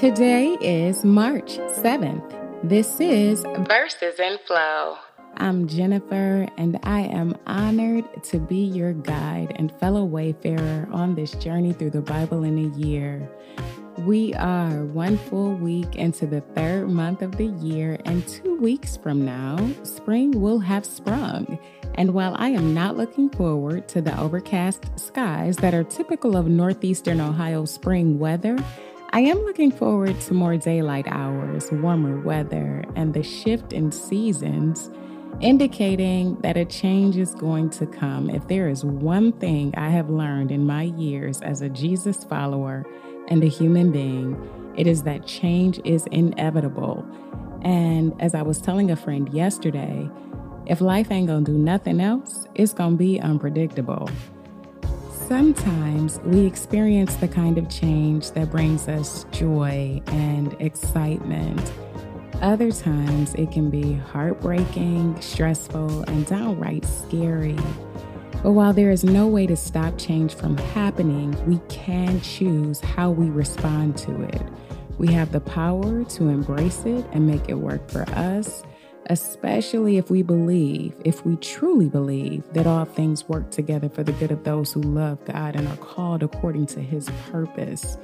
[0.00, 2.68] Today is March 7th.
[2.68, 4.96] This is Verses in Flow.
[5.36, 11.30] I'm Jennifer, and I am honored to be your guide and fellow wayfarer on this
[11.32, 13.30] journey through the Bible in a year.
[13.98, 18.96] We are one full week into the third month of the year, and two weeks
[18.96, 21.58] from now, spring will have sprung.
[21.94, 26.48] And while I am not looking forward to the overcast skies that are typical of
[26.48, 28.58] northeastern Ohio spring weather,
[29.14, 34.90] I am looking forward to more daylight hours, warmer weather, and the shift in seasons,
[35.40, 38.28] indicating that a change is going to come.
[38.28, 42.84] If there is one thing I have learned in my years as a Jesus follower
[43.28, 44.36] and a human being,
[44.76, 47.06] it is that change is inevitable.
[47.62, 50.10] And as I was telling a friend yesterday,
[50.66, 54.08] if life ain't gonna do nothing else, it's gonna be unpredictable.
[55.28, 61.72] Sometimes we experience the kind of change that brings us joy and excitement.
[62.42, 67.56] Other times it can be heartbreaking, stressful, and downright scary.
[68.42, 73.10] But while there is no way to stop change from happening, we can choose how
[73.10, 74.42] we respond to it.
[74.98, 78.62] We have the power to embrace it and make it work for us
[79.10, 84.12] especially if we believe, if we truly believe, that all things work together for the
[84.12, 87.98] good of those who love God and are called according to his purpose.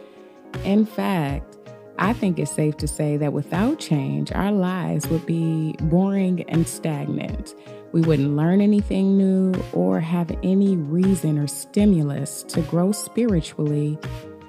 [0.65, 1.57] In fact,
[1.99, 6.67] I think it's safe to say that without change, our lives would be boring and
[6.67, 7.55] stagnant.
[7.93, 13.99] We wouldn't learn anything new or have any reason or stimulus to grow spiritually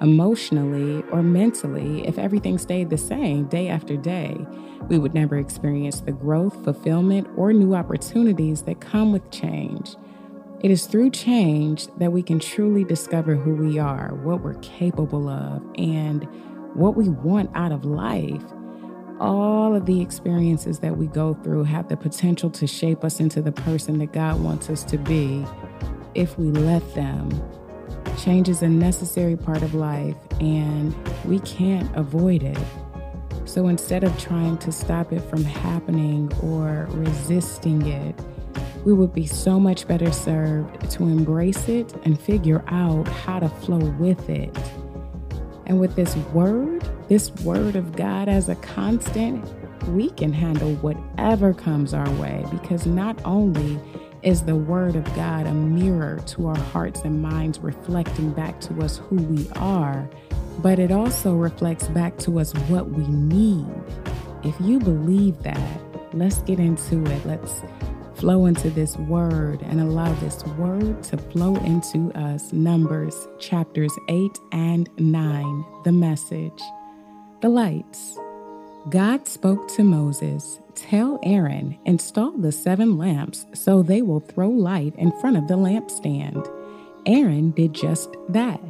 [0.02, 4.36] emotionally or mentally if everything stayed the same day after day.
[4.88, 9.96] We would never experience the growth, fulfillment, or new opportunities that come with change.
[10.60, 15.28] It is through change that we can truly discover who we are, what we're capable
[15.28, 16.26] of, and
[16.74, 18.42] what we want out of life.
[19.20, 23.40] All of the experiences that we go through have the potential to shape us into
[23.40, 25.44] the person that God wants us to be
[26.14, 27.30] if we let them.
[28.22, 30.94] Change is a necessary part of life, and
[31.24, 32.58] we can't avoid it.
[33.44, 38.14] So instead of trying to stop it from happening or resisting it,
[38.84, 43.48] we would be so much better served to embrace it and figure out how to
[43.48, 44.56] flow with it.
[45.66, 49.44] And with this word, this word of God as a constant,
[49.88, 53.78] we can handle whatever comes our way because not only
[54.22, 58.82] is the Word of God a mirror to our hearts and minds, reflecting back to
[58.82, 60.08] us who we are,
[60.58, 63.66] but it also reflects back to us what we need.
[64.44, 65.80] If you believe that,
[66.12, 67.26] let's get into it.
[67.26, 67.62] Let's
[68.14, 72.52] flow into this word and allow this word to flow into us.
[72.52, 76.62] Numbers chapters 8 and 9, the message.
[77.40, 78.21] The lights.
[78.88, 84.94] God spoke to Moses Tell Aaron, install the seven lamps so they will throw light
[84.96, 86.50] in front of the lampstand.
[87.06, 88.60] Aaron did just that.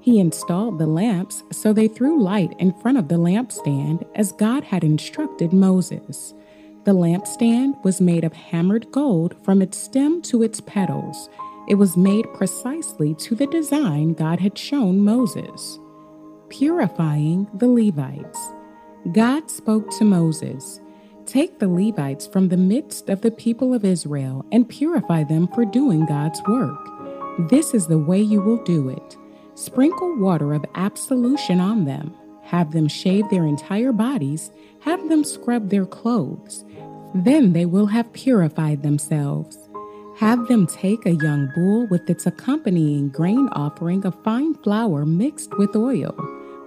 [0.00, 4.64] He installed the lamps so they threw light in front of the lampstand as God
[4.64, 6.34] had instructed Moses.
[6.84, 11.30] The lampstand was made of hammered gold from its stem to its petals.
[11.66, 15.78] It was made precisely to the design God had shown Moses.
[16.50, 18.52] Purifying the Levites.
[19.10, 20.80] God spoke to Moses.
[21.26, 25.64] Take the Levites from the midst of the people of Israel and purify them for
[25.64, 26.78] doing God's work.
[27.50, 29.16] This is the way you will do it.
[29.56, 32.14] Sprinkle water of absolution on them.
[32.42, 34.52] Have them shave their entire bodies.
[34.80, 36.64] Have them scrub their clothes.
[37.12, 39.58] Then they will have purified themselves.
[40.18, 45.58] Have them take a young bull with its accompanying grain offering of fine flour mixed
[45.58, 46.14] with oil,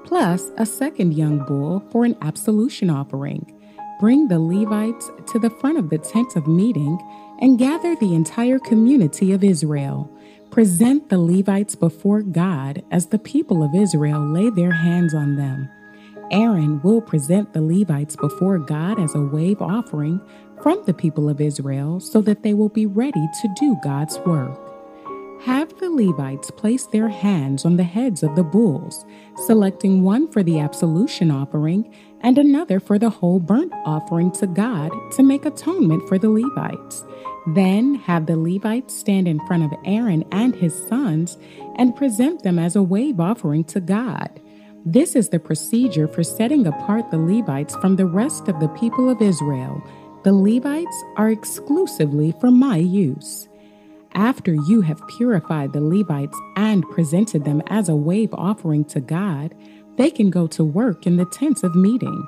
[0.05, 3.51] plus a second young bull for an absolution offering
[3.97, 6.99] Bring the Levites to the front of the tent of meeting
[7.39, 10.11] and gather the entire community of Israel.
[10.51, 15.69] Present the Levites before God as the people of Israel lay their hands on them.
[16.29, 20.19] Aaron will present the Levites before God as a wave offering
[20.61, 24.64] from the people of Israel so that they will be ready to do God's work.
[25.45, 29.05] Have the Levites place their hands on the heads of the bulls,
[29.45, 34.91] selecting one for the absolution offering and another for the whole burnt offering to God
[35.11, 37.05] to make atonement for the Levites.
[37.53, 41.37] Then have the Levites stand in front of Aaron and his sons
[41.75, 44.41] and present them as a wave offering to God.
[44.83, 49.11] This is the procedure for setting apart the Levites from the rest of the people
[49.11, 49.79] of Israel.
[50.23, 53.47] The Levites are exclusively for my use.
[54.15, 59.53] After you have purified the Levites and presented them as a wave offering to God,
[59.97, 62.25] they can go to work in the tents of meeting.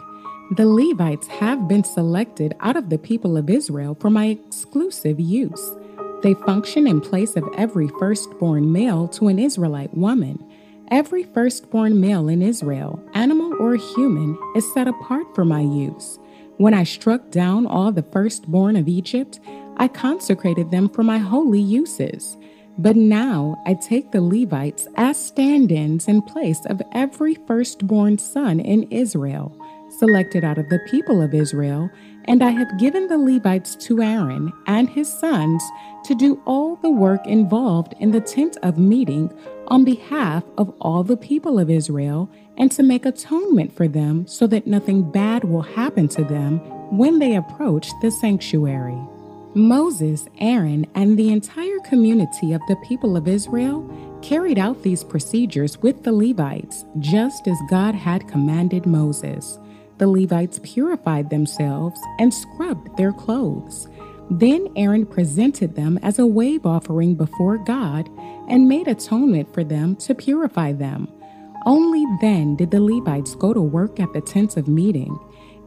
[0.58, 5.76] The Levites have been selected out of the people of Israel for my exclusive use.
[6.24, 10.44] They function in place of every firstborn male to an Israelite woman.
[10.92, 16.20] Every firstborn male in Israel, animal or human, is set apart for my use.
[16.58, 19.40] When I struck down all the firstborn of Egypt,
[19.78, 22.38] I consecrated them for my holy uses.
[22.80, 28.60] But now I take the Levites as stand ins in place of every firstborn son
[28.60, 29.58] in Israel,
[29.98, 31.90] selected out of the people of Israel,
[32.26, 35.64] and I have given the Levites to Aaron and his sons
[36.06, 39.32] to do all the work involved in the tent of meeting
[39.68, 44.46] on behalf of all the people of Israel and to make atonement for them so
[44.48, 46.60] that nothing bad will happen to them
[46.96, 49.00] when they approach the sanctuary.
[49.58, 53.90] Moses, Aaron, and the entire community of the people of Israel
[54.22, 59.58] carried out these procedures with the Levites, just as God had commanded Moses.
[59.98, 63.88] The Levites purified themselves and scrubbed their clothes.
[64.30, 68.08] Then Aaron presented them as a wave offering before God
[68.48, 71.08] and made atonement for them to purify them.
[71.66, 75.18] Only then did the Levites go to work at the tents of meeting.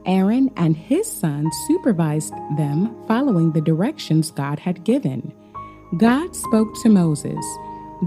[0.06, 5.32] Aaron and his sons supervised them following the directions God had given.
[5.96, 7.44] God spoke to Moses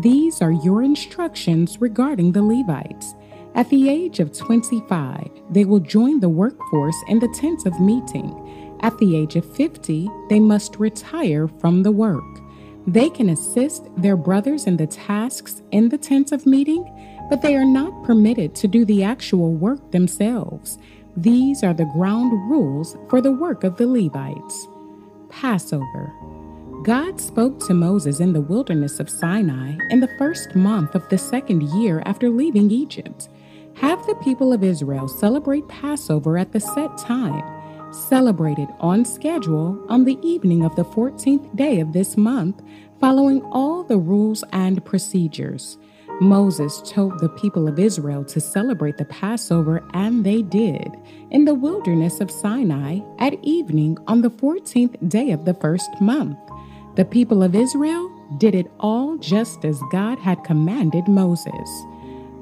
[0.01, 3.13] These are your instructions regarding the Levites.
[3.55, 8.77] At the age of 25, they will join the workforce in the tents of meeting.
[8.81, 12.23] At the age of 50, they must retire from the work.
[12.87, 16.83] They can assist their brothers in the tasks in the tent of meeting,
[17.29, 20.77] but they are not permitted to do the actual work themselves.
[21.15, 24.67] These are the ground rules for the work of the Levites.
[25.29, 26.11] Passover.
[26.83, 31.17] God spoke to Moses in the wilderness of Sinai in the first month of the
[31.19, 33.29] second year after leaving Egypt.
[33.75, 40.05] Have the people of Israel celebrate Passover at the set time, celebrated on schedule on
[40.05, 42.61] the evening of the 14th day of this month,
[42.99, 45.77] following all the rules and procedures.
[46.21, 50.95] Moses told the people of Israel to celebrate the Passover, and they did,
[51.31, 56.37] in the wilderness of Sinai at evening on the 14th day of the first month.
[56.95, 61.85] The people of Israel did it all just as God had commanded Moses.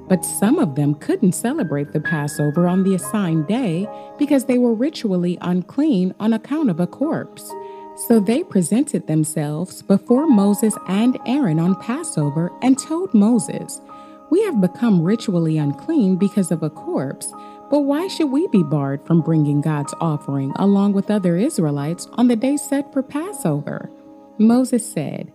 [0.09, 4.73] But some of them couldn't celebrate the Passover on the assigned day because they were
[4.73, 7.49] ritually unclean on account of a corpse.
[7.95, 13.81] So they presented themselves before Moses and Aaron on Passover and told Moses,
[14.31, 17.33] We have become ritually unclean because of a corpse,
[17.69, 22.27] but why should we be barred from bringing God's offering along with other Israelites on
[22.27, 23.89] the day set for Passover?
[24.37, 25.31] Moses said,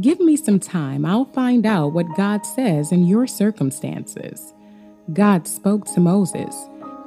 [0.00, 4.54] Give me some time, I'll find out what God says in your circumstances.
[5.12, 6.54] God spoke to Moses,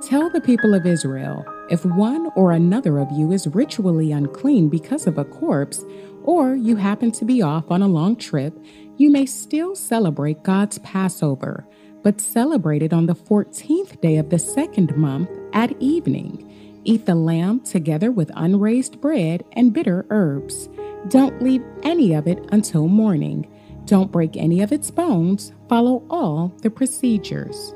[0.08, 5.08] Tell the people of Israel, if one or another of you is ritually unclean because
[5.08, 5.86] of a corpse,
[6.24, 8.54] or you happen to be off on a long trip,
[8.98, 11.66] you may still celebrate God's Passover,
[12.04, 16.82] but celebrate it on the 14th day of the second month at evening.
[16.84, 20.68] Eat the lamb together with unraised bread and bitter herbs.
[21.08, 23.50] Don't leave any of it until morning.
[23.86, 25.54] Don't break any of its bones.
[25.70, 27.74] Follow all the procedures.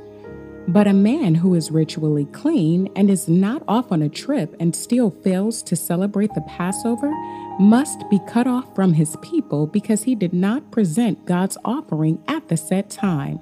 [0.70, 4.76] But a man who is ritually clean and is not off on a trip and
[4.76, 7.10] still fails to celebrate the Passover
[7.58, 12.50] must be cut off from his people because he did not present God's offering at
[12.50, 13.40] the set time.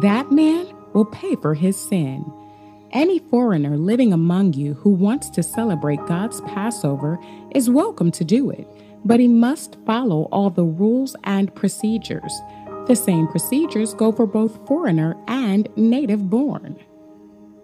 [0.00, 2.24] That man will pay for his sin.
[2.92, 7.18] Any foreigner living among you who wants to celebrate God's Passover
[7.52, 8.66] is welcome to do it,
[9.04, 12.40] but he must follow all the rules and procedures.
[12.90, 16.76] The same procedures go for both foreigner and native born.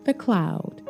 [0.05, 0.83] The cloud.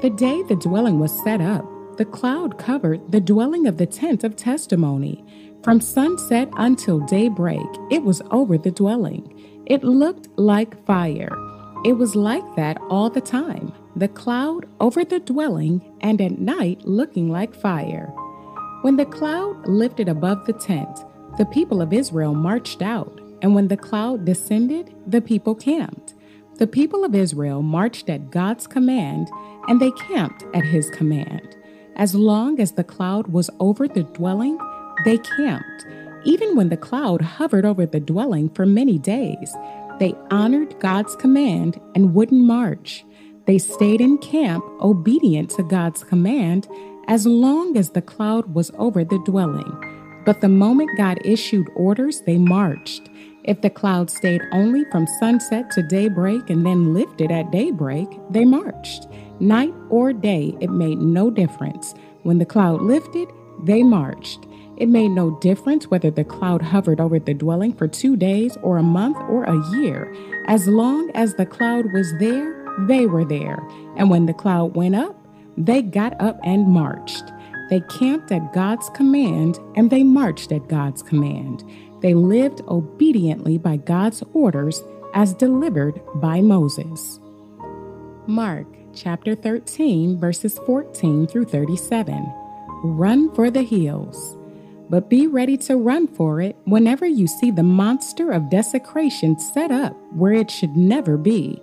[0.00, 1.66] The day the dwelling was set up,
[1.96, 5.24] the cloud covered the dwelling of the tent of testimony.
[5.64, 9.64] From sunset until daybreak, it was over the dwelling.
[9.66, 11.36] It looked like fire.
[11.84, 16.82] It was like that all the time the cloud over the dwelling, and at night
[16.84, 18.06] looking like fire.
[18.82, 20.96] When the cloud lifted above the tent,
[21.38, 23.20] the people of Israel marched out.
[23.44, 26.14] And when the cloud descended, the people camped.
[26.54, 29.28] The people of Israel marched at God's command,
[29.68, 31.54] and they camped at his command.
[31.94, 34.56] As long as the cloud was over the dwelling,
[35.04, 35.84] they camped.
[36.24, 39.54] Even when the cloud hovered over the dwelling for many days,
[39.98, 43.04] they honored God's command and wouldn't march.
[43.44, 46.66] They stayed in camp obedient to God's command
[47.08, 50.22] as long as the cloud was over the dwelling.
[50.24, 53.10] But the moment God issued orders, they marched.
[53.44, 58.46] If the cloud stayed only from sunset to daybreak and then lifted at daybreak, they
[58.46, 59.06] marched.
[59.38, 61.94] Night or day, it made no difference.
[62.22, 63.28] When the cloud lifted,
[63.62, 64.46] they marched.
[64.78, 68.78] It made no difference whether the cloud hovered over the dwelling for two days or
[68.78, 70.12] a month or a year.
[70.46, 73.58] As long as the cloud was there, they were there.
[73.96, 75.16] And when the cloud went up,
[75.56, 77.30] they got up and marched.
[77.70, 81.64] They camped at God's command and they marched at God's command.
[82.04, 84.82] They lived obediently by God's orders
[85.14, 87.18] as delivered by Moses.
[88.26, 92.30] Mark chapter 13, verses 14 through 37.
[92.84, 94.36] Run for the hills.
[94.90, 99.70] But be ready to run for it whenever you see the monster of desecration set
[99.70, 101.58] up where it should never be.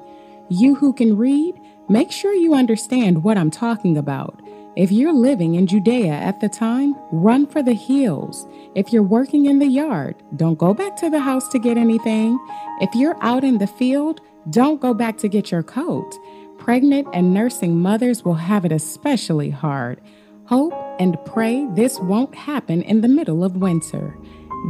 [0.50, 1.53] You who can read,
[1.88, 4.40] make sure you understand what I'm talking about.
[4.78, 8.48] If you're living in Judea at the time, run for the hills.
[8.74, 12.40] If you're working in the yard, don't go back to the house to get anything.
[12.80, 16.18] If you're out in the field, don't go back to get your coat.
[16.58, 20.00] Pregnant and nursing mothers will have it especially hard.
[20.46, 24.18] Hope and pray this won't happen in the middle of winter.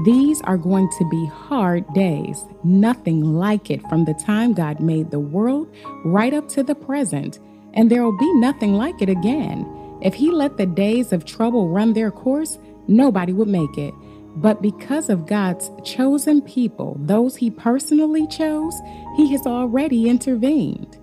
[0.04, 5.12] These are going to be hard days, nothing like it from the time God made
[5.12, 5.72] the world
[6.04, 7.38] right up to the present,
[7.76, 9.78] and there will be nothing like it again.
[10.02, 13.94] If He let the days of trouble run their course, nobody would make it.
[14.36, 18.74] But because of God's chosen people, those He personally chose,
[19.18, 20.98] He has already intervened.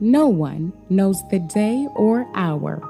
[0.00, 2.82] No one knows the day or hour.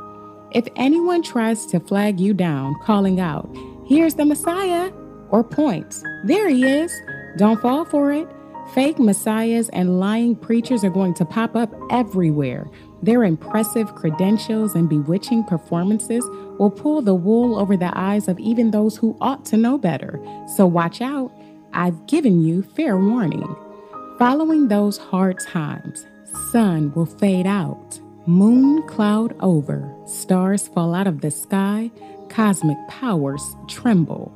[0.53, 3.49] If anyone tries to flag you down, calling out,
[3.87, 4.93] Here's the Messiah,
[5.31, 6.93] or points, There he is,
[7.37, 8.29] don't fall for it.
[8.75, 12.71] Fake messiahs and lying preachers are going to pop up everywhere.
[13.03, 16.25] Their impressive credentials and bewitching performances
[16.59, 20.21] will pull the wool over the eyes of even those who ought to know better.
[20.57, 21.33] So watch out.
[21.73, 23.57] I've given you fair warning.
[24.19, 26.07] Following those hard times,
[26.53, 31.91] Sun will fade out, moon cloud over, stars fall out of the sky,
[32.29, 34.33] cosmic powers tremble.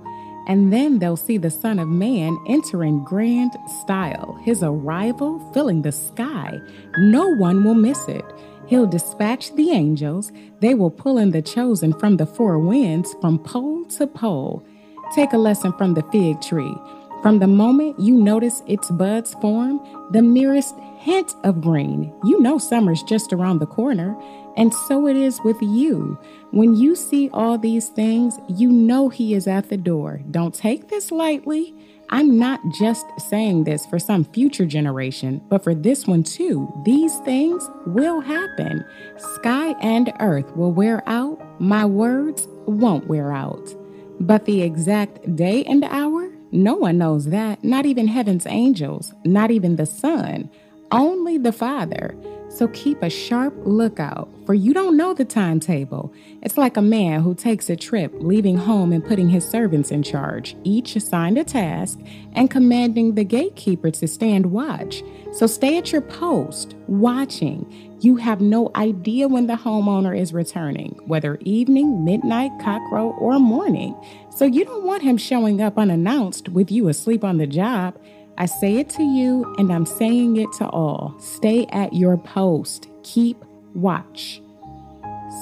[0.46, 3.52] And then they'll see the Son of Man enter in grand
[3.82, 6.60] style, his arrival filling the sky.
[6.98, 8.24] No one will miss it.
[8.66, 10.32] He'll dispatch the angels.
[10.60, 14.66] They will pull in the chosen from the four winds, from pole to pole.
[15.14, 16.74] Take a lesson from the fig tree.
[17.22, 19.80] From the moment you notice its buds form,
[20.12, 24.14] the merest hint of green, you know summer's just around the corner.
[24.56, 26.18] And so it is with you.
[26.50, 30.20] When you see all these things, you know He is at the door.
[30.30, 31.74] Don't take this lightly.
[32.10, 36.70] I'm not just saying this for some future generation, but for this one too.
[36.84, 38.84] These things will happen.
[39.16, 41.40] Sky and earth will wear out.
[41.60, 43.74] My words won't wear out.
[44.20, 49.50] But the exact day and hour, no one knows that, not even heaven's angels, not
[49.50, 50.50] even the Son,
[50.92, 52.14] only the Father.
[52.54, 56.14] So keep a sharp lookout, for you don't know the timetable.
[56.40, 60.04] It's like a man who takes a trip, leaving home and putting his servants in
[60.04, 61.98] charge, each assigned a task,
[62.34, 65.02] and commanding the gatekeeper to stand watch.
[65.32, 67.66] So stay at your post, watching.
[68.00, 73.96] You have no idea when the homeowner is returning, whether evening, midnight, cockcrow, or morning.
[74.30, 77.98] So you don't want him showing up unannounced with you asleep on the job.
[78.36, 81.14] I say it to you, and I'm saying it to all.
[81.20, 82.88] Stay at your post.
[83.04, 84.42] Keep watch.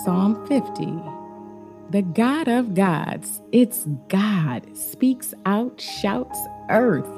[0.04, 0.84] Psalm 50.
[1.88, 7.08] The God of gods, it's God, speaks out, shouts earth.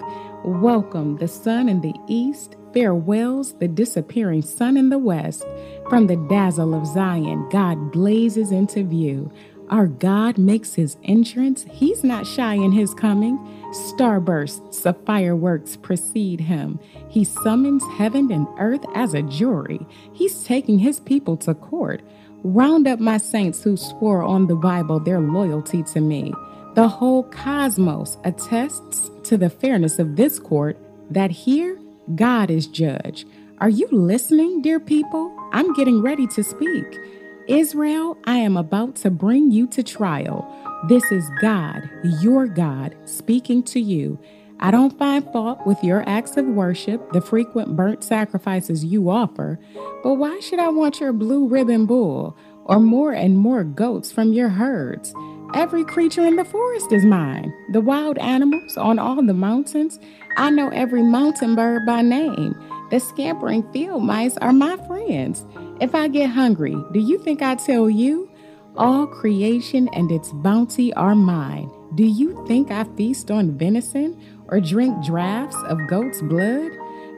[0.45, 5.45] Welcome the sun in the east, farewells the disappearing sun in the west.
[5.89, 9.29] From the dazzle of Zion, God blazes into view.
[9.71, 11.67] Our God makes his entrance.
[11.71, 13.39] He's not shy in his coming.
[13.73, 16.79] Starbursts of fireworks precede him.
[17.09, 19.87] He summons heaven and earth as a jury.
[20.13, 22.03] He's taking his people to court.
[22.43, 26.33] Round up my saints who swore on the Bible their loyalty to me.
[26.75, 30.77] The whole cosmos attests to the fairness of this court
[31.11, 31.79] that here
[32.15, 33.27] God is judge.
[33.59, 35.35] Are you listening, dear people?
[35.53, 37.01] I'm getting ready to speak.
[37.49, 40.49] Israel, I am about to bring you to trial.
[40.89, 41.89] This is God,
[42.23, 44.19] your God, speaking to you.
[44.61, 49.59] I don't find fault with your acts of worship, the frequent burnt sacrifices you offer,
[50.03, 52.35] but why should I want your blue ribbon bull
[52.65, 55.13] or more and more goats from your herds?
[55.55, 60.01] Every creature in the forest is mine, the wild animals on all the mountains.
[60.39, 62.55] I know every mountain bird by name.
[62.91, 65.45] The scampering field mice are my friends.
[65.81, 68.31] If I get hungry, do you think I tell you?
[68.77, 71.71] All creation and its bounty are mine.
[71.95, 76.71] Do you think I feast on venison or drink draughts of goat's blood?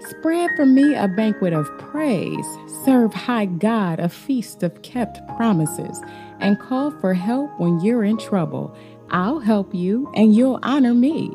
[0.08, 2.46] Spread for me a banquet of praise,
[2.84, 6.00] serve high God a feast of kept promises,
[6.40, 8.74] and call for help when you're in trouble.
[9.10, 11.30] I'll help you and you'll honor me.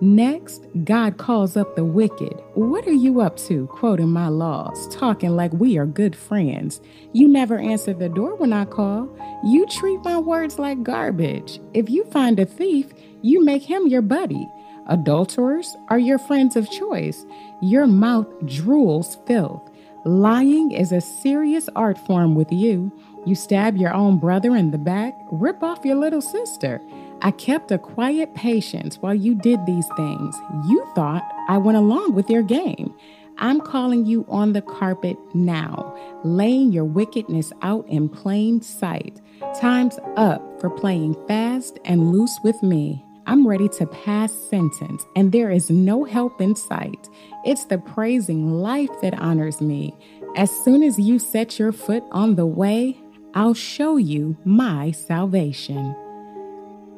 [0.00, 2.34] Next, God calls up the wicked.
[2.52, 3.66] What are you up to?
[3.68, 6.82] Quoting my laws, talking like we are good friends.
[7.14, 9.08] You never answer the door when I call.
[9.42, 11.60] You treat my words like garbage.
[11.72, 14.46] If you find a thief, you make him your buddy.
[14.86, 17.24] Adulterers are your friends of choice.
[17.62, 19.62] Your mouth drools filth.
[20.04, 22.92] Lying is a serious art form with you.
[23.24, 26.80] You stab your own brother in the back, rip off your little sister.
[27.22, 30.36] I kept a quiet patience while you did these things.
[30.68, 32.94] You thought I went along with your game.
[33.38, 35.94] I'm calling you on the carpet now,
[36.24, 39.20] laying your wickedness out in plain sight.
[39.60, 43.04] Time's up for playing fast and loose with me.
[43.26, 47.08] I'm ready to pass sentence, and there is no help in sight.
[47.44, 49.94] It's the praising life that honors me.
[50.36, 52.96] As soon as you set your foot on the way,
[53.34, 55.94] I'll show you my salvation.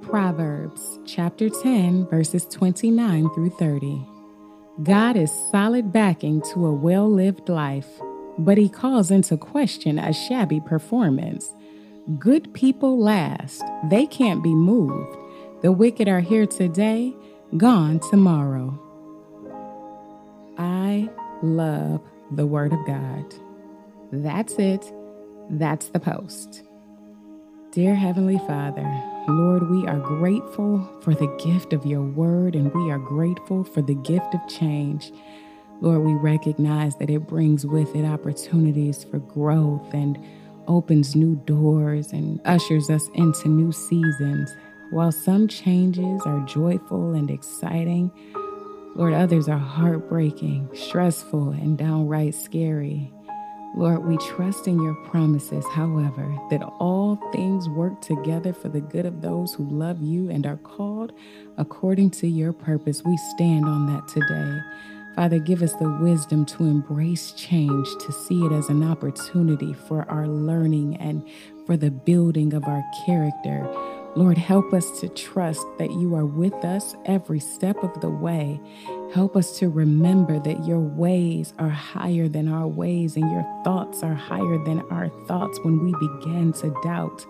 [0.08, 4.06] Proverbs chapter 10, verses 29 through 30.
[4.82, 7.88] God is solid backing to a well lived life,
[8.38, 11.52] but he calls into question a shabby performance.
[12.18, 15.14] Good people last, they can't be moved.
[15.60, 17.12] The wicked are here today,
[17.58, 18.78] gone tomorrow.
[20.56, 21.10] I
[21.42, 22.00] love
[22.30, 23.34] the Word of God.
[24.10, 24.90] That's it.
[25.50, 26.62] That's the post.
[27.70, 32.90] Dear Heavenly Father, Lord, we are grateful for the gift of your word and we
[32.90, 35.12] are grateful for the gift of change.
[35.82, 40.18] Lord, we recognize that it brings with it opportunities for growth and
[40.66, 44.50] opens new doors and ushers us into new seasons.
[44.90, 48.10] While some changes are joyful and exciting,
[48.96, 53.12] Lord, others are heartbreaking, stressful, and downright scary.
[53.78, 59.06] Lord, we trust in your promises, however, that all things work together for the good
[59.06, 61.12] of those who love you and are called
[61.58, 63.04] according to your purpose.
[63.04, 64.58] We stand on that today.
[65.14, 70.04] Father, give us the wisdom to embrace change, to see it as an opportunity for
[70.10, 71.24] our learning and
[71.64, 73.64] for the building of our character.
[74.16, 78.60] Lord, help us to trust that you are with us every step of the way.
[79.14, 84.02] Help us to remember that your ways are higher than our ways and your thoughts
[84.02, 87.24] are higher than our thoughts when we begin to doubt.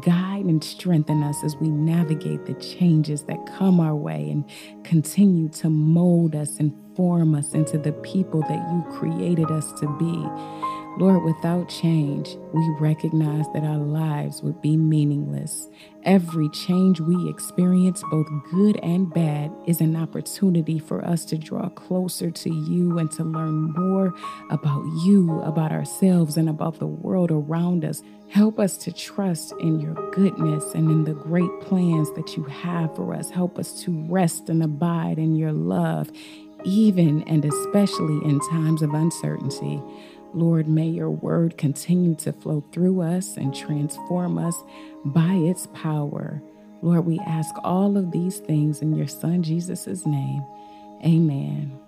[0.00, 4.44] Guide and strengthen us as we navigate the changes that come our way and
[4.84, 9.86] continue to mold us and form us into the people that you created us to
[9.98, 10.77] be.
[10.98, 15.68] Lord, without change, we recognize that our lives would be meaningless.
[16.02, 21.68] Every change we experience, both good and bad, is an opportunity for us to draw
[21.68, 24.12] closer to you and to learn more
[24.50, 28.02] about you, about ourselves, and about the world around us.
[28.28, 32.96] Help us to trust in your goodness and in the great plans that you have
[32.96, 33.30] for us.
[33.30, 36.10] Help us to rest and abide in your love,
[36.64, 39.80] even and especially in times of uncertainty.
[40.34, 44.56] Lord, may your word continue to flow through us and transform us
[45.04, 46.42] by its power.
[46.82, 50.44] Lord, we ask all of these things in your Son Jesus' name.
[51.04, 51.78] Amen.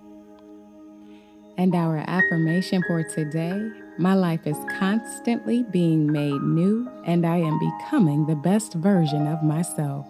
[1.57, 7.59] And our affirmation for today my life is constantly being made new, and I am
[7.59, 10.07] becoming the best version of myself.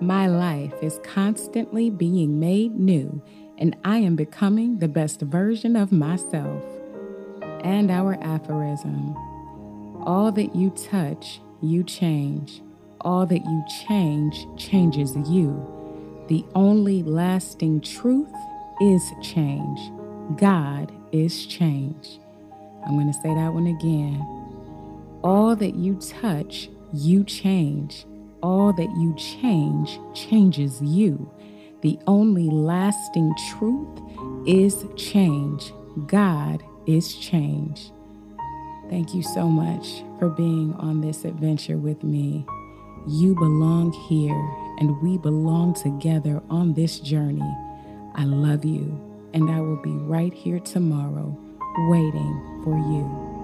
[0.00, 3.22] My life is constantly being made new,
[3.56, 6.62] and I am becoming the best version of myself
[7.64, 9.16] and our aphorism.
[10.04, 12.62] All that you touch, you change.
[13.00, 15.72] All that you change changes you.
[16.28, 18.32] The only lasting truth
[18.80, 19.80] is change.
[20.38, 22.18] God is change.
[22.84, 24.20] I'm going to say that one again.
[25.22, 28.06] All that you touch, you change.
[28.42, 31.30] All that you change changes you.
[31.82, 34.00] The only lasting truth
[34.46, 35.72] is change.
[36.06, 37.90] God is change.
[38.88, 42.46] Thank you so much for being on this adventure with me.
[43.08, 44.40] You belong here,
[44.78, 47.54] and we belong together on this journey.
[48.14, 48.98] I love you,
[49.34, 51.36] and I will be right here tomorrow
[51.88, 53.35] waiting for you.